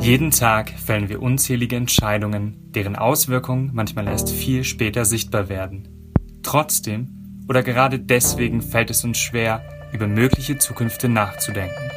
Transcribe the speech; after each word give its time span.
Jeden 0.00 0.30
Tag 0.30 0.70
fällen 0.70 1.08
wir 1.08 1.20
unzählige 1.20 1.76
Entscheidungen, 1.76 2.70
deren 2.72 2.96
Auswirkungen 2.96 3.70
manchmal 3.72 4.06
erst 4.06 4.30
viel 4.30 4.62
später 4.62 5.04
sichtbar 5.04 5.48
werden. 5.48 6.12
Trotzdem 6.42 7.16
oder 7.48 7.62
gerade 7.62 7.98
deswegen 7.98 8.62
fällt 8.62 8.90
es 8.90 9.04
uns 9.04 9.18
schwer, 9.18 9.62
über 9.92 10.06
mögliche 10.06 10.58
Zukünfte 10.58 11.08
nachzudenken. 11.08 11.90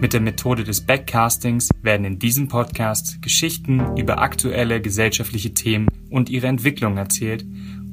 Mit 0.00 0.12
der 0.12 0.20
Methode 0.20 0.62
des 0.62 0.82
Backcastings 0.82 1.70
werden 1.82 2.04
in 2.04 2.18
diesem 2.18 2.48
Podcast 2.48 3.22
Geschichten 3.22 3.96
über 3.96 4.18
aktuelle 4.18 4.80
gesellschaftliche 4.82 5.54
Themen 5.54 5.88
und 6.10 6.28
ihre 6.28 6.48
Entwicklung 6.48 6.98
erzählt, 6.98 7.46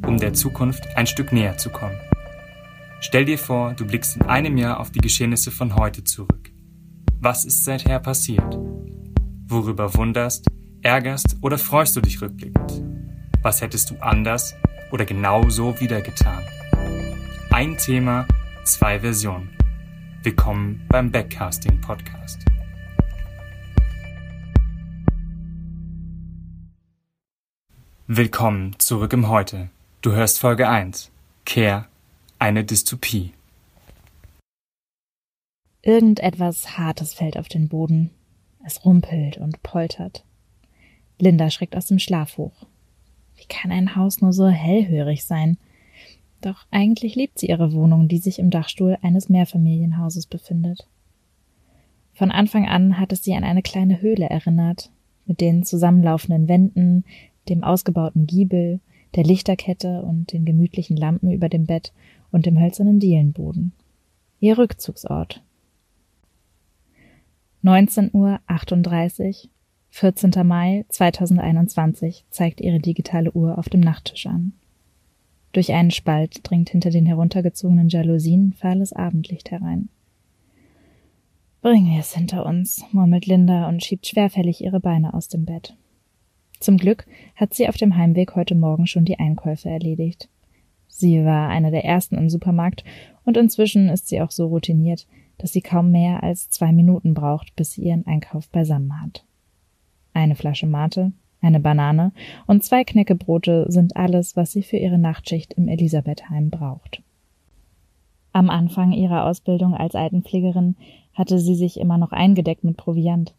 um 0.06 0.18
der 0.18 0.34
Zukunft 0.34 0.98
ein 0.98 1.08
Stück 1.08 1.32
näher 1.32 1.58
zu 1.58 1.70
kommen. 1.70 1.98
Stell 3.00 3.26
dir 3.26 3.38
vor, 3.38 3.74
du 3.74 3.86
blickst 3.86 4.18
in 4.18 4.24
einem 4.24 4.58
Jahr 4.58 4.80
auf 4.80 4.92
die 4.92 5.00
Geschehnisse 5.00 5.52
von 5.52 5.76
heute 5.76 6.04
zurück. 6.04 6.52
Was 7.20 7.46
ist 7.46 7.64
seither 7.64 8.00
passiert? 8.00 8.58
Worüber 9.54 9.94
wunderst, 9.94 10.48
ärgerst 10.82 11.38
oder 11.44 11.60
freust 11.60 11.96
du 11.96 12.02
dich 12.02 12.20
rückblickend? 12.20 12.84
Was 13.44 13.62
hättest 13.62 13.92
du 13.92 13.96
anders 14.02 14.56
oder 14.92 15.06
genauso 15.06 15.80
wieder 15.80 16.02
getan? 16.02 16.44
Ein 17.52 17.78
Thema, 17.78 18.28
zwei 18.64 19.02
Versionen. 19.02 19.56
Willkommen 20.24 20.84
beim 20.90 21.12
Backcasting 21.12 21.80
Podcast. 21.82 22.44
Willkommen 28.08 28.74
zurück 28.80 29.14
im 29.14 29.30
Heute. 29.30 29.70
Du 30.02 30.14
hörst 30.14 30.40
Folge 30.40 30.68
1. 30.68 31.12
Care, 31.46 31.86
eine 32.40 32.64
Dystopie. 32.64 33.34
Irgendetwas 35.84 36.76
Hartes 36.80 37.14
fällt 37.14 37.38
auf 37.38 37.50
den 37.50 37.70
Boden. 37.70 38.10
Es 38.66 38.86
rumpelt 38.86 39.38
und 39.38 39.62
poltert. 39.62 40.24
Linda 41.20 41.50
schreckt 41.50 41.76
aus 41.76 41.88
dem 41.88 42.00
Schlaf 42.00 42.38
hoch. 42.38 42.66
Wie 43.36 43.46
kann 43.46 43.72
ein 43.72 43.96
Haus 43.96 44.22
nur 44.22 44.34
so 44.34 44.48
hellhörig 44.48 45.26
sein? 45.26 45.58
Doch 46.42 46.66
eigentlich 46.72 47.16
liebt 47.16 47.40
sie 47.40 47.48
ihre 47.48 47.74
Wohnung, 47.74 48.08
die 48.08 48.18
sich 48.18 48.40
im 48.40 48.50
Dachstuhl 48.50 48.98
eines 49.02 49.30
Mehrfamilienhauses 49.30 50.28
befindet. 50.28 50.88
Von 52.14 52.32
Anfang 52.32 52.68
an 52.68 53.00
hat 53.00 53.12
es 53.12 53.24
sie 53.24 53.34
an 53.34 53.44
eine 53.44 53.62
kleine 53.62 54.02
Höhle 54.02 54.30
erinnert, 54.30 54.92
mit 55.26 55.42
den 55.42 55.64
zusammenlaufenden 55.64 56.48
Wänden, 56.48 57.06
dem 57.50 57.64
ausgebauten 57.64 58.28
Giebel, 58.28 58.80
der 59.16 59.24
Lichterkette 59.24 60.02
und 60.02 60.32
den 60.32 60.46
gemütlichen 60.46 60.98
Lampen 60.98 61.32
über 61.32 61.50
dem 61.50 61.66
Bett 61.66 61.94
und 62.32 62.46
dem 62.46 62.60
hölzernen 62.60 63.00
Dielenboden. 63.00 63.74
Ihr 64.40 64.58
Rückzugsort. 64.58 65.44
19 67.66 68.10
Uhr 68.12 68.42
38, 68.48 69.50
14. 69.90 70.32
Mai 70.46 70.84
2021 70.90 72.26
zeigt 72.30 72.60
ihre 72.60 72.80
digitale 72.80 73.32
Uhr 73.32 73.58
auf 73.58 73.70
dem 73.70 73.80
Nachttisch 73.80 74.26
an. 74.26 74.52
Durch 75.54 75.72
einen 75.72 75.92
Spalt 75.92 76.42
dringt 76.44 76.72
hinter 76.72 76.90
den 76.90 77.06
heruntergezogenen 77.06 77.88
Jalousien 77.88 78.52
fahles 78.52 78.92
Abendlicht 78.92 79.50
herein. 79.50 79.88
Bringen 81.62 81.98
es 81.98 82.14
hinter 82.14 82.46
uns, 82.46 82.84
murmelt 82.92 83.28
Linda 83.28 83.70
und 83.70 83.82
schiebt 83.82 84.08
schwerfällig 84.08 84.62
ihre 84.62 84.82
Beine 84.82 85.14
aus 85.14 85.30
dem 85.30 85.46
Bett. 85.46 85.78
Zum 86.60 86.76
Glück 86.76 87.06
hat 87.38 87.54
sie 87.54 87.70
auf 87.70 87.78
dem 87.78 87.96
Heimweg 87.96 88.36
heute 88.36 88.56
Morgen 88.56 88.88
schon 88.88 89.06
die 89.06 89.20
Einkäufe 89.20 89.70
erledigt. 89.70 90.28
Sie 90.90 91.24
war 91.24 91.48
eine 91.48 91.72
der 91.72 91.86
ersten 91.86 92.18
im 92.18 92.30
Supermarkt 92.30 92.84
und 93.24 93.38
inzwischen 93.38 93.88
ist 93.88 94.10
sie 94.10 94.20
auch 94.20 94.32
so 94.32 94.48
routiniert, 94.48 95.08
dass 95.38 95.52
sie 95.52 95.62
kaum 95.62 95.92
mehr 95.92 96.24
als 96.24 96.50
zwei 96.50 96.72
Minuten 96.72 97.14
braucht, 97.14 97.56
bis 97.56 97.74
sie 97.74 97.84
ihren 97.84 98.06
Einkauf 98.06 98.50
beisammen 98.50 99.02
hat. 99.02 99.26
Eine 100.14 100.36
Flasche 100.36 100.68
Mate, 100.68 101.12
eine 101.42 101.60
Banane 101.60 102.12
und 102.48 102.64
zwei 102.64 102.84
Knäckebrote 102.84 103.66
sind 103.70 103.98
alles, 103.98 104.36
was 104.36 104.52
sie 104.52 104.64
für 104.64 104.78
ihre 104.78 104.98
Nachtschicht 104.98 105.54
im 105.54 105.68
Elisabethheim 105.68 106.50
braucht. 106.50 107.02
Am 108.32 108.50
Anfang 108.50 108.94
ihrer 108.94 109.26
Ausbildung 109.26 109.76
als 109.76 109.94
Altenpflegerin 109.94 110.76
hatte 111.14 111.38
sie 111.38 111.56
sich 111.56 111.80
immer 111.80 111.98
noch 111.98 112.12
eingedeckt 112.12 112.64
mit 112.64 112.78
Proviant. 112.78 113.36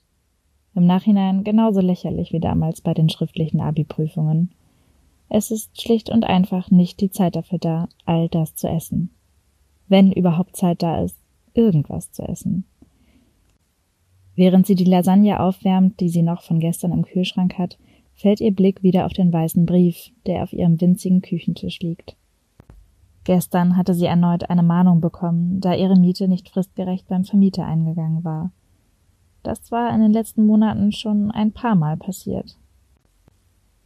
Im 0.75 0.87
Nachhinein 0.87 1.45
genauso 1.45 1.81
lächerlich 1.81 2.33
wie 2.33 2.41
damals 2.41 2.81
bei 2.81 2.95
den 2.95 3.09
schriftlichen 3.09 3.61
Abi-Prüfungen. 3.61 4.53
Es 5.29 5.51
ist 5.51 5.81
schlicht 5.81 6.11
und 6.11 6.25
einfach 6.25 6.71
nicht 6.71 7.01
die 7.01 7.11
Zeit 7.11 7.37
dafür 7.37 7.59
da, 7.59 7.89
all 8.05 8.29
das 8.29 8.55
zu 8.55 8.69
essen. 8.69 9.11
Wenn 9.89 10.13
überhaupt 10.13 10.57
Zeit 10.57 10.83
da 10.83 11.03
ist, 11.03 11.17
irgendwas 11.55 12.13
zu 12.13 12.23
essen. 12.23 12.65
Während 14.37 14.67
sie 14.67 14.75
die 14.75 14.85
Lasagne 14.85 15.41
aufwärmt, 15.41 16.01
die 16.01 16.09
sie 16.09 16.23
noch 16.23 16.43
von 16.43 16.59
gestern 16.59 16.93
im 16.93 17.05
Kühlschrank 17.05 17.57
hat, 17.57 17.79
fällt 18.15 18.41
ihr 18.41 18.55
Blick 18.55 18.83
wieder 18.83 19.07
auf 19.07 19.13
den 19.13 19.33
weißen 19.33 19.65
Brief, 19.67 20.11
der 20.27 20.43
auf 20.43 20.53
ihrem 20.53 20.81
winzigen 20.81 21.23
Küchentisch 21.23 21.81
liegt. 21.81 22.17
Gestern 23.25 23.77
hatte 23.77 23.95
sie 23.95 24.07
erneut 24.07 24.51
eine 24.51 24.63
Mahnung 24.63 25.01
bekommen, 25.01 25.61
da 25.61 25.75
ihre 25.75 25.99
Miete 25.99 26.29
nicht 26.29 26.51
fristgerecht 26.51 27.09
beim 27.09 27.25
Vermieter 27.25 27.65
eingegangen 27.65 28.23
war. 28.23 28.51
Das 29.43 29.71
war 29.73 29.95
in 29.95 30.01
den 30.01 30.13
letzten 30.13 30.47
Monaten 30.47 30.93
schon 30.93 31.31
ein 31.31 31.53
paar 31.53 31.75
Mal 31.75 31.97
passiert. 31.97 32.57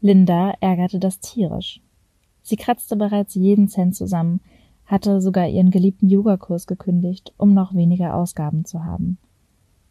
Linda 0.01 0.55
ärgerte 0.61 0.99
das 0.99 1.21
tierisch. 1.21 1.81
Sie 2.43 2.57
kratzte 2.57 2.97
bereits 2.97 3.35
jeden 3.35 3.69
Cent 3.69 3.95
zusammen, 3.95 4.41
hatte 4.89 5.21
sogar 5.21 5.47
ihren 5.47 5.71
geliebten 5.71 6.09
Yogakurs 6.09 6.67
gekündigt, 6.67 7.33
um 7.37 7.55
noch 7.55 7.75
weniger 7.75 8.17
Ausgaben 8.17 8.65
zu 8.65 8.85
haben 8.85 9.19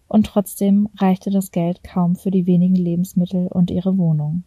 und 0.07 0.25
trotzdem 0.25 0.89
reichte 0.97 1.29
das 1.29 1.51
Geld 1.51 1.83
kaum 1.83 2.15
für 2.15 2.31
die 2.31 2.45
wenigen 2.45 2.75
Lebensmittel 2.75 3.47
und 3.47 3.71
ihre 3.71 3.97
Wohnung. 3.97 4.43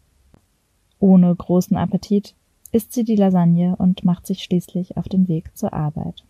Ohne 0.98 1.34
großen 1.34 1.76
Appetit 1.76 2.34
isst 2.72 2.92
sie 2.92 3.04
die 3.04 3.16
Lasagne 3.16 3.76
und 3.76 4.04
macht 4.04 4.26
sich 4.26 4.42
schließlich 4.42 4.96
auf 4.96 5.08
den 5.08 5.28
Weg 5.28 5.56
zur 5.56 5.72
Arbeit. 5.72 6.24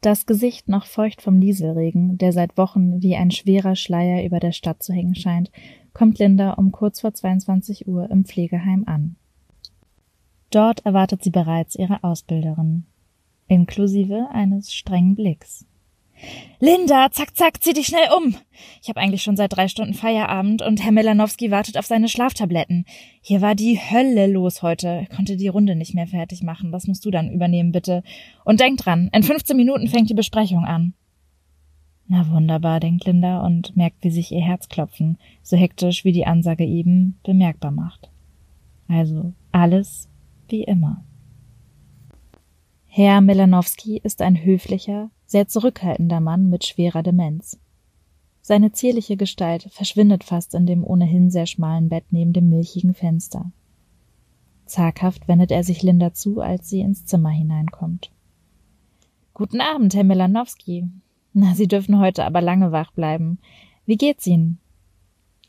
Das 0.00 0.26
Gesicht 0.26 0.68
noch 0.68 0.86
feucht 0.86 1.22
vom 1.22 1.38
Nieselregen, 1.38 2.18
der 2.18 2.32
seit 2.32 2.56
Wochen 2.56 3.02
wie 3.02 3.16
ein 3.16 3.30
schwerer 3.30 3.74
Schleier 3.74 4.24
über 4.24 4.38
der 4.38 4.52
Stadt 4.52 4.82
zu 4.82 4.92
hängen 4.92 5.16
scheint, 5.16 5.50
kommt 5.92 6.18
Linda 6.18 6.52
um 6.52 6.70
kurz 6.70 7.00
vor 7.00 7.12
22 7.12 7.88
Uhr 7.88 8.08
im 8.10 8.24
Pflegeheim 8.24 8.84
an. 8.86 9.16
Dort 10.50 10.84
erwartet 10.86 11.22
sie 11.22 11.30
bereits 11.30 11.74
ihre 11.74 12.02
Ausbilderin, 12.02 12.84
inklusive 13.48 14.28
eines 14.32 14.72
strengen 14.72 15.14
Blicks. 15.14 15.66
Linda, 16.60 17.10
zack, 17.12 17.36
zack, 17.36 17.62
zieh 17.62 17.72
dich 17.72 17.86
schnell 17.86 18.08
um. 18.16 18.34
Ich 18.82 18.88
habe 18.88 18.98
eigentlich 18.98 19.22
schon 19.22 19.36
seit 19.36 19.54
drei 19.54 19.68
Stunden 19.68 19.94
Feierabend 19.94 20.62
und 20.62 20.82
Herr 20.82 20.90
Melanowski 20.90 21.52
wartet 21.52 21.78
auf 21.78 21.86
seine 21.86 22.08
Schlaftabletten. 22.08 22.84
Hier 23.20 23.40
war 23.40 23.54
die 23.54 23.78
Hölle 23.78 24.26
los 24.26 24.62
heute. 24.62 25.00
Ich 25.02 25.14
konnte 25.14 25.36
die 25.36 25.48
Runde 25.48 25.76
nicht 25.76 25.94
mehr 25.94 26.08
fertig 26.08 26.42
machen. 26.42 26.72
Das 26.72 26.88
musst 26.88 27.04
du 27.04 27.12
dann 27.12 27.30
übernehmen, 27.30 27.70
bitte. 27.70 28.02
Und 28.44 28.58
denk 28.58 28.78
dran, 28.78 29.08
in 29.12 29.22
15 29.22 29.56
Minuten 29.56 29.86
fängt 29.86 30.10
die 30.10 30.14
Besprechung 30.14 30.64
an. 30.64 30.94
Na 32.08 32.28
wunderbar, 32.30 32.80
denkt 32.80 33.04
Linda 33.04 33.44
und 33.44 33.76
merkt, 33.76 34.02
wie 34.02 34.10
sich 34.10 34.32
ihr 34.32 34.40
Herz 34.40 34.68
klopfen, 34.68 35.18
so 35.42 35.56
hektisch 35.56 36.04
wie 36.04 36.12
die 36.12 36.26
Ansage 36.26 36.64
eben 36.64 37.18
bemerkbar 37.22 37.70
macht. 37.70 38.10
Also 38.88 39.34
alles 39.52 40.08
wie 40.48 40.64
immer. 40.64 41.04
Herr 42.86 43.20
Melanowski 43.20 43.98
ist 44.02 44.22
ein 44.22 44.44
höflicher, 44.44 45.10
sehr 45.26 45.46
zurückhaltender 45.46 46.20
Mann 46.20 46.48
mit 46.48 46.64
schwerer 46.64 47.02
Demenz. 47.02 47.58
Seine 48.40 48.72
zierliche 48.72 49.16
Gestalt 49.16 49.68
verschwindet 49.70 50.24
fast 50.24 50.54
in 50.54 50.66
dem 50.66 50.82
ohnehin 50.82 51.30
sehr 51.30 51.46
schmalen 51.46 51.88
Bett 51.90 52.04
neben 52.10 52.32
dem 52.32 52.48
milchigen 52.48 52.94
Fenster. 52.94 53.52
Zaghaft 54.64 55.28
wendet 55.28 55.50
er 55.50 55.64
sich 55.64 55.82
Linda 55.82 56.12
zu, 56.14 56.40
als 56.40 56.68
sie 56.68 56.80
ins 56.80 57.04
Zimmer 57.04 57.30
hineinkommt. 57.30 58.10
Guten 59.34 59.60
Abend, 59.60 59.94
Herr 59.94 60.04
Melanowski. 60.04 60.88
Na, 61.32 61.54
Sie 61.54 61.68
dürfen 61.68 61.98
heute 61.98 62.24
aber 62.24 62.40
lange 62.40 62.72
wach 62.72 62.90
bleiben. 62.92 63.38
Wie 63.86 63.96
geht's 63.96 64.26
Ihnen? 64.26 64.58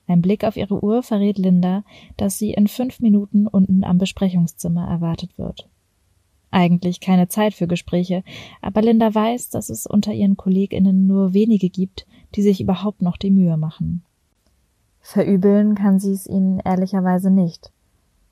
Ein 0.10 0.24
Blick 0.24 0.44
auf 0.44 0.58
ihre 0.58 0.84
Uhr 0.84 1.04
verrät 1.04 1.38
Linda, 1.38 1.84
dass 2.18 2.40
sie 2.40 2.52
in 2.52 2.68
fünf 2.68 3.00
Minuten 3.00 3.46
unten 3.46 3.84
am 3.84 4.00
Besprechungszimmer 4.00 4.88
erwartet 4.88 5.38
wird. 5.38 5.70
Eigentlich 6.50 7.00
keine 7.00 7.28
Zeit 7.28 7.54
für 7.54 7.68
Gespräche, 7.68 8.24
aber 8.60 8.82
Linda 8.82 9.14
weiß, 9.14 9.52
dass 9.52 9.70
es 9.70 9.86
unter 9.86 10.12
ihren 10.12 10.36
Kolleginnen 10.36 11.06
nur 11.06 11.36
wenige 11.36 11.70
gibt, 11.70 12.08
die 12.34 12.42
sich 12.42 12.60
überhaupt 12.60 13.04
noch 13.04 13.18
die 13.18 13.30
Mühe 13.30 13.56
machen. 13.56 14.04
Verübeln 15.00 15.76
kann 15.76 16.00
sie 16.00 16.14
es 16.14 16.26
ihnen 16.26 16.60
ehrlicherweise 16.60 17.30
nicht. 17.30 17.72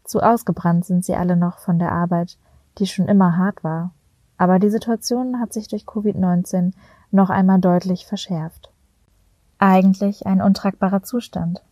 Zu 0.03 0.21
ausgebrannt 0.21 0.83
sind 0.83 1.05
sie 1.05 1.13
alle 1.13 1.37
noch 1.37 1.59
von 1.59 1.77
der 1.77 1.91
Arbeit, 1.91 2.39
die 2.79 2.87
schon 2.87 3.07
immer 3.07 3.37
hart 3.37 3.63
war. 3.63 3.93
Aber 4.39 4.57
die 4.57 4.71
Situation 4.71 5.39
hat 5.39 5.53
sich 5.53 5.67
durch 5.67 5.83
Covid-19 5.83 6.73
noch 7.11 7.29
einmal 7.29 7.59
deutlich 7.59 8.07
verschärft. 8.07 8.71
Eigentlich 9.59 10.25
ein 10.25 10.41
untragbarer 10.41 11.03
Zustand. 11.03 11.63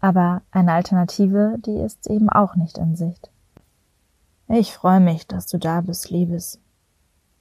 Aber 0.00 0.42
eine 0.50 0.72
Alternative, 0.72 1.56
die 1.64 1.78
ist 1.78 2.08
eben 2.08 2.28
auch 2.28 2.56
nicht 2.56 2.78
in 2.78 2.96
Sicht. 2.96 3.30
Ich 4.48 4.72
freue 4.72 5.00
mich, 5.00 5.26
dass 5.26 5.46
du 5.46 5.58
da 5.58 5.80
bist, 5.80 6.10
Liebes. 6.10 6.60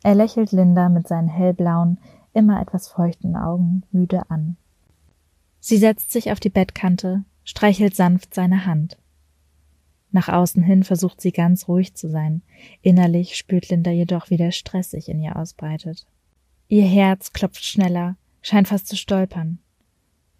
Er 0.01 0.15
lächelt 0.15 0.51
Linda 0.51 0.89
mit 0.89 1.07
seinen 1.07 1.27
hellblauen, 1.27 1.99
immer 2.33 2.61
etwas 2.61 2.87
feuchten 2.87 3.35
Augen 3.35 3.83
müde 3.91 4.29
an. 4.29 4.57
Sie 5.59 5.77
setzt 5.77 6.11
sich 6.11 6.31
auf 6.31 6.39
die 6.39 6.49
Bettkante, 6.49 7.23
streichelt 7.43 7.95
sanft 7.95 8.33
seine 8.33 8.65
Hand. 8.65 8.97
Nach 10.11 10.29
außen 10.29 10.63
hin 10.63 10.83
versucht 10.83 11.21
sie 11.21 11.31
ganz 11.31 11.67
ruhig 11.67 11.95
zu 11.95 12.09
sein. 12.09 12.41
Innerlich 12.81 13.35
spürt 13.35 13.69
Linda 13.69 13.91
jedoch, 13.91 14.29
wie 14.29 14.37
der 14.37 14.51
Stress 14.51 14.91
sich 14.91 15.09
in 15.09 15.19
ihr 15.19 15.35
ausbreitet. 15.35 16.05
Ihr 16.67 16.85
Herz 16.85 17.33
klopft 17.33 17.65
schneller, 17.65 18.15
scheint 18.41 18.67
fast 18.67 18.87
zu 18.87 18.95
stolpern. 18.95 19.59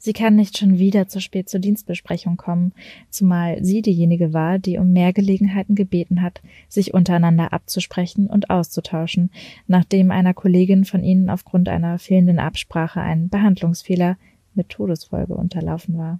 Sie 0.06 0.14
kann 0.14 0.36
nicht 0.36 0.56
schon 0.56 0.78
wieder 0.78 1.08
zu 1.08 1.20
spät 1.20 1.50
zur 1.50 1.60
Dienstbesprechung 1.60 2.38
kommen, 2.38 2.74
zumal 3.10 3.66
sie 3.66 3.82
diejenige 3.82 4.34
war, 4.34 4.60
die 4.60 4.78
um 4.78 4.94
mehr 4.94 5.14
Gelegenheiten 5.14 5.74
gebeten 5.74 6.22
hat, 6.22 6.44
sich 6.70 6.94
untereinander 6.94 7.54
abzusprechen 7.54 8.28
und 8.28 8.52
auszutauschen, 8.52 9.32
nachdem 9.66 10.12
einer 10.12 10.36
Kollegin 10.36 10.86
von 10.86 11.04
ihnen 11.04 11.32
aufgrund 11.32 11.70
einer 11.70 11.98
fehlenden 11.98 12.38
Absprache 12.38 13.02
ein 13.02 13.30
Behandlungsfehler 13.30 14.16
mit 14.54 14.70
Todesfolge 14.70 15.34
unterlaufen 15.34 15.98
war. 15.98 16.20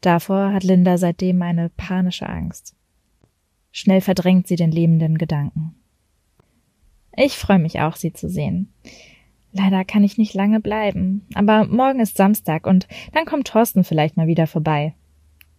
Davor 0.00 0.52
hat 0.52 0.64
Linda 0.64 0.98
seitdem 0.98 1.40
eine 1.42 1.68
panische 1.68 2.28
Angst. 2.28 2.74
Schnell 3.70 4.00
verdrängt 4.00 4.48
sie 4.48 4.56
den 4.56 4.72
lebenden 4.72 5.18
Gedanken. 5.18 5.76
Ich 7.16 7.38
freue 7.38 7.60
mich 7.60 7.78
auch, 7.78 7.94
Sie 7.94 8.12
zu 8.12 8.28
sehen. 8.28 8.72
Leider 9.52 9.84
kann 9.84 10.02
ich 10.02 10.16
nicht 10.16 10.32
lange 10.34 10.60
bleiben, 10.60 11.26
aber 11.34 11.66
morgen 11.66 12.00
ist 12.00 12.16
Samstag 12.16 12.66
und 12.66 12.88
dann 13.12 13.26
kommt 13.26 13.48
Thorsten 13.48 13.84
vielleicht 13.84 14.16
mal 14.16 14.26
wieder 14.26 14.46
vorbei. 14.46 14.94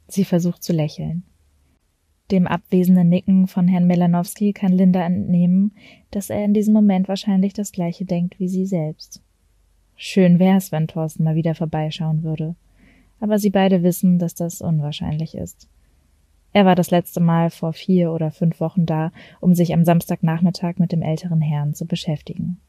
Sie 0.07 0.25
versucht 0.25 0.63
zu 0.63 0.73
lächeln. 0.73 1.23
Dem 2.31 2.47
abwesenden 2.47 3.09
Nicken 3.09 3.47
von 3.47 3.67
Herrn 3.67 3.85
Melanowski 3.85 4.53
kann 4.53 4.71
Linda 4.71 5.05
entnehmen, 5.05 5.73
dass 6.09 6.31
er 6.31 6.43
in 6.43 6.53
diesem 6.53 6.73
Moment 6.73 7.07
wahrscheinlich 7.07 7.53
das 7.53 7.71
gleiche 7.71 8.05
denkt 8.05 8.39
wie 8.39 8.47
sie 8.47 8.65
selbst. 8.65 9.21
Schön 9.95 10.39
wär's, 10.39 10.71
wenn 10.71 10.87
Thorsten 10.87 11.23
mal 11.23 11.35
wieder 11.35 11.53
vorbeischauen 11.53 12.23
würde. 12.23 12.55
Aber 13.19 13.37
sie 13.37 13.51
beide 13.51 13.83
wissen, 13.83 14.17
dass 14.17 14.33
das 14.33 14.61
unwahrscheinlich 14.61 15.35
ist. 15.35 15.69
Er 16.51 16.65
war 16.65 16.75
das 16.75 16.91
letzte 16.91 17.19
Mal 17.19 17.49
vor 17.49 17.73
vier 17.73 18.11
oder 18.11 18.31
fünf 18.31 18.59
Wochen 18.59 18.85
da, 18.85 19.11
um 19.39 19.53
sich 19.53 19.73
am 19.73 19.85
Samstagnachmittag 19.85 20.77
mit 20.77 20.91
dem 20.91 21.01
älteren 21.01 21.41
Herrn 21.41 21.73
zu 21.73 21.85
beschäftigen. 21.85 22.59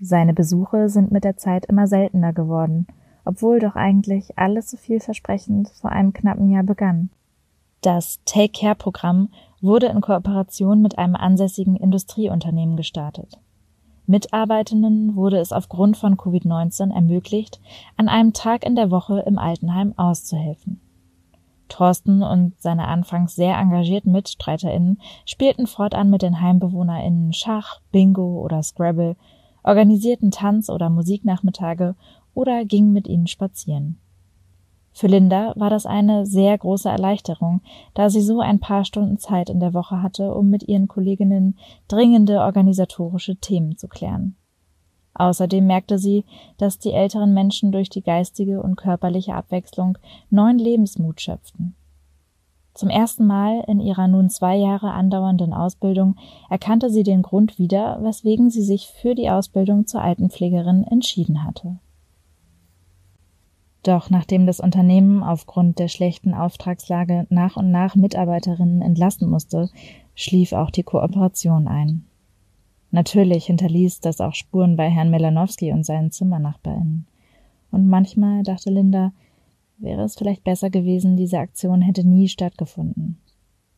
Seine 0.00 0.32
Besuche 0.32 0.88
sind 0.88 1.10
mit 1.10 1.24
der 1.24 1.36
Zeit 1.36 1.66
immer 1.66 1.88
seltener 1.88 2.32
geworden, 2.32 2.86
obwohl 3.24 3.58
doch 3.58 3.74
eigentlich 3.74 4.38
alles 4.38 4.70
so 4.70 4.76
vielversprechend 4.76 5.70
vor 5.80 5.90
einem 5.90 6.12
knappen 6.12 6.50
Jahr 6.50 6.62
begann. 6.62 7.10
Das 7.80 8.20
Take 8.24 8.60
Care 8.60 8.74
Programm 8.76 9.30
wurde 9.60 9.86
in 9.86 10.00
Kooperation 10.00 10.82
mit 10.82 10.98
einem 10.98 11.16
ansässigen 11.16 11.74
Industrieunternehmen 11.74 12.76
gestartet. 12.76 13.40
Mitarbeitenden 14.06 15.16
wurde 15.16 15.38
es 15.38 15.52
aufgrund 15.52 15.96
von 15.96 16.16
Covid-19 16.16 16.94
ermöglicht, 16.94 17.60
an 17.96 18.08
einem 18.08 18.32
Tag 18.32 18.64
in 18.64 18.76
der 18.76 18.90
Woche 18.90 19.20
im 19.26 19.36
Altenheim 19.38 19.94
auszuhelfen. 19.96 20.80
Thorsten 21.68 22.22
und 22.22 22.54
seine 22.58 22.88
anfangs 22.88 23.34
sehr 23.34 23.58
engagierten 23.58 24.12
MitstreiterInnen 24.12 25.00
spielten 25.26 25.66
fortan 25.66 26.08
mit 26.08 26.22
den 26.22 26.40
HeimbewohnerInnen 26.40 27.32
Schach, 27.32 27.80
Bingo 27.92 28.40
oder 28.40 28.62
Scrabble 28.62 29.16
organisierten 29.62 30.30
Tanz- 30.30 30.70
oder 30.70 30.90
Musiknachmittage 30.90 31.94
oder 32.34 32.64
gingen 32.64 32.92
mit 32.92 33.08
ihnen 33.08 33.26
spazieren. 33.26 33.98
Für 34.92 35.06
Linda 35.06 35.52
war 35.56 35.70
das 35.70 35.86
eine 35.86 36.26
sehr 36.26 36.58
große 36.58 36.88
Erleichterung, 36.88 37.60
da 37.94 38.10
sie 38.10 38.20
so 38.20 38.40
ein 38.40 38.58
paar 38.58 38.84
Stunden 38.84 39.18
Zeit 39.18 39.48
in 39.48 39.60
der 39.60 39.72
Woche 39.72 40.02
hatte, 40.02 40.34
um 40.34 40.50
mit 40.50 40.66
ihren 40.66 40.88
Kolleginnen 40.88 41.56
dringende 41.86 42.40
organisatorische 42.40 43.36
Themen 43.36 43.76
zu 43.76 43.86
klären. 43.86 44.34
Außerdem 45.14 45.66
merkte 45.66 45.98
sie, 45.98 46.24
dass 46.56 46.78
die 46.78 46.92
älteren 46.92 47.34
Menschen 47.34 47.72
durch 47.72 47.90
die 47.90 48.02
geistige 48.02 48.62
und 48.62 48.76
körperliche 48.76 49.34
Abwechslung 49.34 49.98
neuen 50.30 50.58
Lebensmut 50.58 51.20
schöpften. 51.20 51.74
Zum 52.78 52.90
ersten 52.90 53.26
Mal 53.26 53.64
in 53.66 53.80
ihrer 53.80 54.06
nun 54.06 54.30
zwei 54.30 54.54
Jahre 54.54 54.92
andauernden 54.92 55.52
Ausbildung 55.52 56.14
erkannte 56.48 56.90
sie 56.90 57.02
den 57.02 57.22
Grund 57.22 57.58
wieder, 57.58 57.98
weswegen 58.04 58.50
sie 58.50 58.62
sich 58.62 58.86
für 58.86 59.16
die 59.16 59.28
Ausbildung 59.30 59.88
zur 59.88 60.00
Altenpflegerin 60.00 60.84
entschieden 60.84 61.42
hatte. 61.42 61.80
Doch 63.82 64.10
nachdem 64.10 64.46
das 64.46 64.60
Unternehmen 64.60 65.24
aufgrund 65.24 65.80
der 65.80 65.88
schlechten 65.88 66.34
Auftragslage 66.34 67.26
nach 67.30 67.56
und 67.56 67.72
nach 67.72 67.96
Mitarbeiterinnen 67.96 68.80
entlassen 68.80 69.28
musste, 69.28 69.70
schlief 70.14 70.52
auch 70.52 70.70
die 70.70 70.84
Kooperation 70.84 71.66
ein. 71.66 72.06
Natürlich 72.92 73.46
hinterließ 73.46 74.02
das 74.02 74.20
auch 74.20 74.34
Spuren 74.34 74.76
bei 74.76 74.88
Herrn 74.88 75.10
Melanowski 75.10 75.72
und 75.72 75.84
seinen 75.84 76.12
Zimmernachbarinnen. 76.12 77.08
Und 77.72 77.88
manchmal 77.88 78.44
dachte 78.44 78.70
Linda, 78.70 79.10
wäre 79.78 80.02
es 80.02 80.16
vielleicht 80.16 80.44
besser 80.44 80.70
gewesen, 80.70 81.16
diese 81.16 81.38
Aktion 81.38 81.80
hätte 81.80 82.06
nie 82.06 82.28
stattgefunden. 82.28 83.18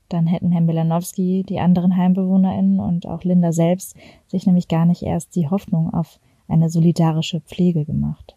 Dann 0.08 0.26
hätten 0.26 0.50
Herr 0.50 0.60
Milanowski, 0.60 1.44
die 1.48 1.60
anderen 1.60 1.96
HeimbewohnerInnen 1.96 2.80
und 2.80 3.06
auch 3.06 3.22
Linda 3.22 3.52
selbst 3.52 3.96
sich 4.26 4.46
nämlich 4.46 4.66
gar 4.66 4.84
nicht 4.84 5.02
erst 5.02 5.36
die 5.36 5.48
Hoffnung 5.48 5.94
auf 5.94 6.18
eine 6.48 6.68
solidarische 6.68 7.40
Pflege 7.40 7.84
gemacht. 7.84 8.36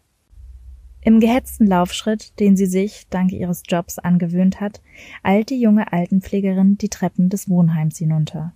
Im 1.00 1.20
gehetzten 1.20 1.66
Laufschritt, 1.66 2.38
den 2.40 2.56
sie 2.56 2.66
sich 2.66 3.06
dank 3.10 3.32
ihres 3.32 3.62
Jobs 3.66 3.98
angewöhnt 3.98 4.60
hat, 4.60 4.80
eilt 5.22 5.50
die 5.50 5.60
junge 5.60 5.92
Altenpflegerin 5.92 6.78
die 6.78 6.88
Treppen 6.88 7.28
des 7.28 7.50
Wohnheims 7.50 7.98
hinunter. 7.98 8.54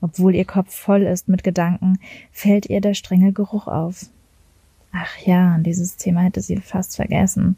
Obwohl 0.00 0.34
ihr 0.34 0.44
Kopf 0.44 0.74
voll 0.74 1.02
ist 1.02 1.28
mit 1.28 1.44
Gedanken, 1.44 1.98
fällt 2.32 2.66
ihr 2.66 2.80
der 2.80 2.94
strenge 2.94 3.32
Geruch 3.32 3.68
auf. 3.68 4.06
Ach 4.92 5.18
ja, 5.18 5.58
dieses 5.58 5.96
Thema 5.96 6.22
hätte 6.22 6.40
sie 6.40 6.56
fast 6.56 6.96
vergessen. 6.96 7.56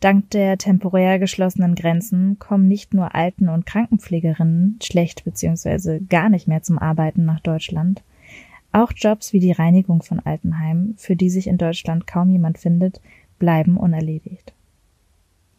Dank 0.00 0.30
der 0.30 0.56
temporär 0.56 1.18
geschlossenen 1.18 1.74
Grenzen 1.74 2.38
kommen 2.38 2.66
nicht 2.66 2.94
nur 2.94 3.14
Alten- 3.14 3.50
und 3.50 3.66
Krankenpflegerinnen 3.66 4.78
schlecht 4.82 5.24
bzw. 5.24 6.00
gar 6.00 6.30
nicht 6.30 6.48
mehr 6.48 6.62
zum 6.62 6.78
Arbeiten 6.78 7.26
nach 7.26 7.40
Deutschland. 7.40 8.02
Auch 8.72 8.92
Jobs 8.96 9.34
wie 9.34 9.40
die 9.40 9.52
Reinigung 9.52 10.02
von 10.02 10.20
Altenheimen, 10.20 10.94
für 10.96 11.16
die 11.16 11.28
sich 11.28 11.46
in 11.46 11.58
Deutschland 11.58 12.06
kaum 12.06 12.30
jemand 12.30 12.56
findet, 12.56 13.02
bleiben 13.38 13.76
unerledigt. 13.76 14.54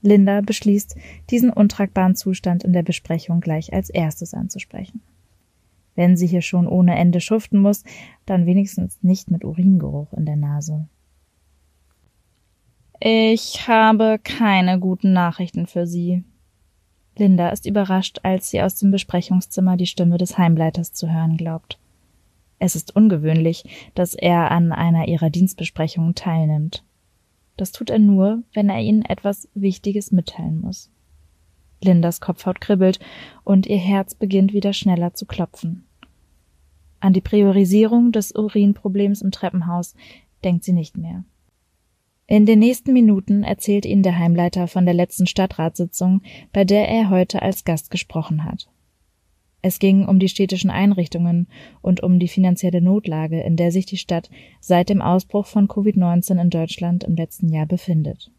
Linda 0.01 0.41
beschließt, 0.41 0.95
diesen 1.29 1.51
untragbaren 1.51 2.15
Zustand 2.15 2.63
in 2.63 2.73
der 2.73 2.83
Besprechung 2.83 3.41
gleich 3.41 3.73
als 3.73 3.91
erstes 3.91 4.33
anzusprechen. 4.33 5.01
Wenn 5.93 6.17
sie 6.17 6.25
hier 6.25 6.41
schon 6.41 6.65
ohne 6.65 6.95
Ende 6.95 7.21
schuften 7.21 7.59
muss, 7.59 7.83
dann 8.25 8.47
wenigstens 8.47 8.97
nicht 9.03 9.29
mit 9.29 9.43
Uringeruch 9.43 10.11
in 10.13 10.25
der 10.25 10.37
Nase. 10.37 10.87
Ich 13.03 13.67
habe 13.67 14.19
keine 14.23 14.77
guten 14.77 15.11
Nachrichten 15.11 15.65
für 15.65 15.87
Sie. 15.87 16.23
Linda 17.17 17.49
ist 17.49 17.65
überrascht, 17.65 18.19
als 18.21 18.51
sie 18.51 18.61
aus 18.61 18.75
dem 18.75 18.91
Besprechungszimmer 18.91 19.75
die 19.75 19.87
Stimme 19.87 20.19
des 20.19 20.37
Heimleiters 20.37 20.93
zu 20.93 21.11
hören 21.11 21.35
glaubt. 21.35 21.79
Es 22.59 22.75
ist 22.75 22.95
ungewöhnlich, 22.95 23.63
dass 23.95 24.13
er 24.13 24.51
an 24.51 24.71
einer 24.71 25.07
ihrer 25.07 25.31
Dienstbesprechungen 25.31 26.13
teilnimmt. 26.13 26.83
Das 27.57 27.71
tut 27.71 27.89
er 27.89 27.97
nur, 27.97 28.43
wenn 28.53 28.69
er 28.69 28.81
ihnen 28.81 29.03
etwas 29.03 29.49
Wichtiges 29.55 30.11
mitteilen 30.11 30.61
muss. 30.61 30.91
Lindas 31.83 32.21
Kopfhaut 32.21 32.61
kribbelt 32.61 32.99
und 33.43 33.65
ihr 33.65 33.79
Herz 33.79 34.13
beginnt 34.13 34.53
wieder 34.53 34.73
schneller 34.73 35.15
zu 35.15 35.25
klopfen. 35.25 35.85
An 36.99 37.13
die 37.13 37.21
Priorisierung 37.21 38.11
des 38.11 38.31
Urinproblems 38.35 39.23
im 39.23 39.31
Treppenhaus 39.31 39.95
denkt 40.43 40.63
sie 40.65 40.73
nicht 40.73 40.97
mehr. 40.97 41.23
In 42.31 42.45
den 42.45 42.59
nächsten 42.59 42.93
Minuten 42.93 43.43
erzählt 43.43 43.85
Ihnen 43.85 44.03
der 44.03 44.17
Heimleiter 44.17 44.69
von 44.69 44.85
der 44.85 44.93
letzten 44.93 45.27
Stadtratssitzung, 45.27 46.21
bei 46.53 46.63
der 46.63 46.87
er 46.87 47.09
heute 47.09 47.41
als 47.41 47.65
Gast 47.65 47.91
gesprochen 47.91 48.45
hat. 48.45 48.69
Es 49.61 49.79
ging 49.79 50.05
um 50.05 50.17
die 50.17 50.29
städtischen 50.29 50.69
Einrichtungen 50.69 51.49
und 51.81 52.01
um 52.01 52.19
die 52.19 52.29
finanzielle 52.29 52.81
Notlage, 52.81 53.41
in 53.41 53.57
der 53.57 53.73
sich 53.73 53.85
die 53.85 53.97
Stadt 53.97 54.29
seit 54.61 54.87
dem 54.87 55.01
Ausbruch 55.01 55.45
von 55.45 55.67
Covid-19 55.67 56.41
in 56.41 56.49
Deutschland 56.49 57.03
im 57.03 57.17
letzten 57.17 57.49
Jahr 57.49 57.65
befindet. 57.65 58.31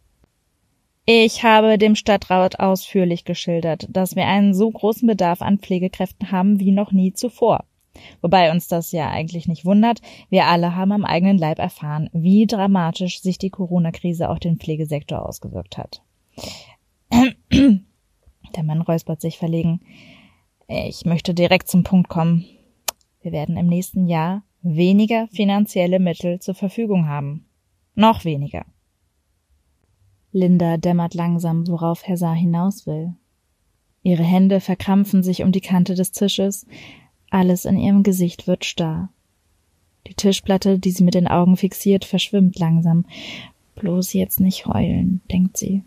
Ich 1.05 1.43
habe 1.43 1.77
dem 1.77 1.95
Stadtrat 1.95 2.61
ausführlich 2.61 3.27
geschildert, 3.27 3.89
dass 3.91 4.17
wir 4.17 4.25
einen 4.25 4.55
so 4.55 4.71
großen 4.71 5.07
Bedarf 5.07 5.43
an 5.43 5.59
Pflegekräften 5.59 6.33
haben 6.33 6.61
wie 6.61 6.73
noch 6.73 6.93
nie 6.93 7.13
zuvor. 7.13 7.67
Wobei 8.21 8.51
uns 8.51 8.69
das 8.69 8.93
ja 8.93 9.11
eigentlich 9.11 9.49
nicht 9.49 9.65
wundert. 9.65 10.01
Wir 10.29 10.47
alle 10.47 10.75
haben 10.77 10.93
am 10.93 11.05
eigenen 11.05 11.39
Leib 11.39 11.59
erfahren, 11.59 12.09
wie 12.13 12.47
dramatisch 12.47 13.21
sich 13.21 13.39
die 13.39 13.51
Corona-Krise 13.51 14.29
auf 14.29 14.39
den 14.39 14.59
Pflegesektor 14.59 15.27
ausgewirkt 15.27 15.79
hat. 15.79 16.03
Der 17.51 18.65
Mann 18.65 18.83
räuspert 18.83 19.21
sich 19.21 19.39
verlegen. 19.39 19.81
Ich 20.69 21.05
möchte 21.05 21.35
direkt 21.35 21.69
zum 21.69 21.85
Punkt 21.85 22.09
kommen. 22.09 22.45
Wir 23.21 23.33
werden 23.33 23.57
im 23.57 23.67
nächsten 23.67 24.07
Jahr 24.07 24.43
weniger 24.63 25.29
finanzielle 25.29 25.99
Mittel 25.99 26.41
zur 26.41 26.55
Verfügung 26.55 27.07
haben. 27.09 27.47
Noch 27.95 28.25
weniger. 28.25 28.65
Linda 30.33 30.79
dämmert 30.79 31.15
langsam, 31.15 31.69
worauf 31.69 32.07
Herr 32.07 32.17
Saar 32.17 32.35
hinaus 32.35 32.87
will. 32.87 33.15
Ihre 34.03 34.25
Hände 34.25 34.61
verkrampfen 34.61 35.23
sich 35.23 35.43
um 35.43 35.53
die 35.53 35.61
Kante 35.61 35.95
des 35.95 36.13
Tisches, 36.13 36.67
alles 37.33 37.65
in 37.65 37.79
ihrem 37.79 38.03
Gesicht 38.03 38.47
wird 38.47 38.65
starr. 38.65 39.09
Die 40.07 40.15
Tischplatte, 40.15 40.79
die 40.79 40.91
sie 40.91 41.05
mit 41.05 41.15
den 41.15 41.29
Augen 41.29 41.57
fixiert, 41.57 42.05
verschwimmt 42.05 42.59
langsam. 42.59 43.05
Bloß 43.77 44.13
jetzt 44.13 44.41
nicht 44.41 44.67
heulen, 44.67 45.21
denkt 45.31 45.57
sie. 45.57 45.83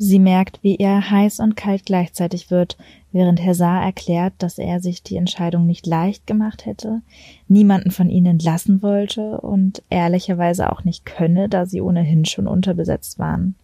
Sie 0.00 0.20
merkt, 0.20 0.62
wie 0.62 0.76
er 0.76 1.10
heiß 1.10 1.40
und 1.40 1.56
kalt 1.56 1.84
gleichzeitig 1.84 2.52
wird, 2.52 2.78
während 3.10 3.40
Herr 3.40 3.56
Saar 3.56 3.82
erklärt, 3.82 4.32
dass 4.38 4.58
er 4.58 4.78
sich 4.78 5.02
die 5.02 5.16
Entscheidung 5.16 5.66
nicht 5.66 5.88
leicht 5.88 6.24
gemacht 6.24 6.66
hätte, 6.66 7.02
niemanden 7.48 7.90
von 7.90 8.08
ihnen 8.08 8.38
lassen 8.38 8.80
wollte 8.80 9.40
und 9.40 9.82
ehrlicherweise 9.90 10.70
auch 10.70 10.84
nicht 10.84 11.04
könne, 11.04 11.48
da 11.48 11.66
sie 11.66 11.80
ohnehin 11.80 12.24
schon 12.26 12.46
unterbesetzt 12.46 13.18
waren. 13.18 13.56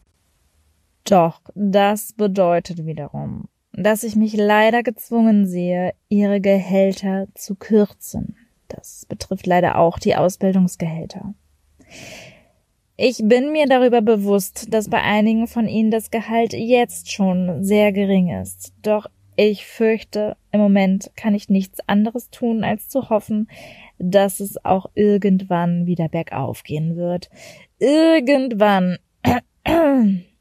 Doch 1.04 1.40
das 1.54 2.12
bedeutet 2.14 2.84
wiederum, 2.84 3.44
dass 3.76 4.04
ich 4.04 4.16
mich 4.16 4.36
leider 4.36 4.82
gezwungen 4.82 5.46
sehe, 5.46 5.94
ihre 6.08 6.40
Gehälter 6.40 7.26
zu 7.34 7.54
kürzen. 7.54 8.36
Das 8.68 9.06
betrifft 9.06 9.46
leider 9.46 9.78
auch 9.78 9.98
die 9.98 10.16
Ausbildungsgehälter. 10.16 11.34
Ich 12.96 13.22
bin 13.24 13.50
mir 13.50 13.66
darüber 13.66 14.02
bewusst, 14.02 14.72
dass 14.72 14.88
bei 14.88 15.02
einigen 15.02 15.48
von 15.48 15.66
ihnen 15.66 15.90
das 15.90 16.10
Gehalt 16.10 16.52
jetzt 16.52 17.10
schon 17.10 17.64
sehr 17.64 17.92
gering 17.92 18.30
ist. 18.40 18.72
Doch 18.82 19.08
ich 19.36 19.66
fürchte, 19.66 20.36
im 20.52 20.60
Moment 20.60 21.10
kann 21.16 21.34
ich 21.34 21.48
nichts 21.48 21.80
anderes 21.88 22.30
tun, 22.30 22.62
als 22.62 22.88
zu 22.88 23.10
hoffen, 23.10 23.48
dass 23.98 24.38
es 24.38 24.64
auch 24.64 24.90
irgendwann 24.94 25.86
wieder 25.86 26.08
bergauf 26.08 26.62
gehen 26.62 26.94
wird. 26.96 27.30
Irgendwann. 27.80 28.98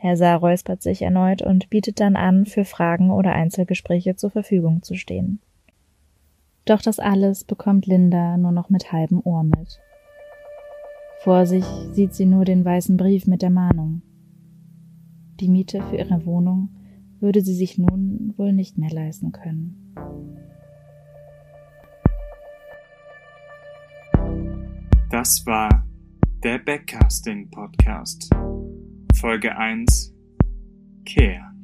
Herr 0.00 0.16
Saar 0.16 0.38
räuspert 0.38 0.80
sich 0.80 1.02
erneut 1.02 1.42
und 1.42 1.70
bietet 1.70 1.98
dann 1.98 2.14
an, 2.14 2.46
für 2.46 2.64
Fragen 2.64 3.10
oder 3.10 3.32
Einzelgespräche 3.32 4.14
zur 4.14 4.30
Verfügung 4.30 4.82
zu 4.82 4.94
stehen. 4.94 5.40
Doch 6.64 6.80
das 6.80 7.00
alles 7.00 7.42
bekommt 7.42 7.86
Linda 7.86 8.36
nur 8.36 8.52
noch 8.52 8.70
mit 8.70 8.92
halbem 8.92 9.20
Ohr 9.24 9.42
mit. 9.42 9.80
Vor 11.24 11.46
sich 11.46 11.64
sieht 11.92 12.14
sie 12.14 12.26
nur 12.26 12.44
den 12.44 12.64
weißen 12.64 12.96
Brief 12.96 13.26
mit 13.26 13.42
der 13.42 13.50
Mahnung. 13.50 14.02
Die 15.40 15.48
Miete 15.48 15.82
für 15.82 15.96
ihre 15.96 16.24
Wohnung 16.24 16.68
würde 17.18 17.40
sie 17.40 17.54
sich 17.54 17.76
nun 17.76 18.34
wohl 18.36 18.52
nicht 18.52 18.78
mehr 18.78 18.90
leisten 18.90 19.32
können. 19.32 19.94
Das 25.10 25.44
war 25.44 25.84
der 26.44 26.58
Backcasting 26.58 27.50
Podcast. 27.50 28.30
Folge 29.20 29.48
1 29.48 29.84
Care. 31.04 31.57